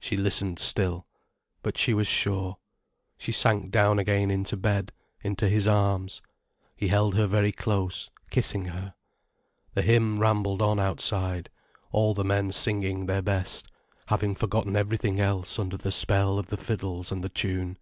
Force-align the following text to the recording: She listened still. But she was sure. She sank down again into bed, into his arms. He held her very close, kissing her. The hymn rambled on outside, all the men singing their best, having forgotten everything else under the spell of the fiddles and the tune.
She 0.00 0.16
listened 0.16 0.58
still. 0.58 1.06
But 1.62 1.78
she 1.78 1.94
was 1.94 2.08
sure. 2.08 2.56
She 3.16 3.30
sank 3.30 3.70
down 3.70 4.00
again 4.00 4.28
into 4.28 4.56
bed, 4.56 4.90
into 5.22 5.48
his 5.48 5.68
arms. 5.68 6.20
He 6.74 6.88
held 6.88 7.14
her 7.14 7.28
very 7.28 7.52
close, 7.52 8.10
kissing 8.28 8.64
her. 8.64 8.94
The 9.74 9.82
hymn 9.82 10.16
rambled 10.18 10.62
on 10.62 10.80
outside, 10.80 11.48
all 11.92 12.12
the 12.12 12.24
men 12.24 12.50
singing 12.50 13.06
their 13.06 13.22
best, 13.22 13.68
having 14.06 14.34
forgotten 14.34 14.74
everything 14.74 15.20
else 15.20 15.56
under 15.60 15.76
the 15.76 15.92
spell 15.92 16.40
of 16.40 16.48
the 16.48 16.56
fiddles 16.56 17.12
and 17.12 17.22
the 17.22 17.28
tune. 17.28 17.78